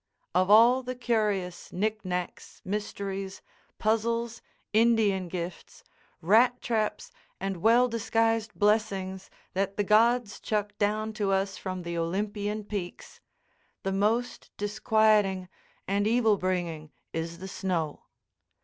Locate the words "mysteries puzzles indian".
2.65-5.27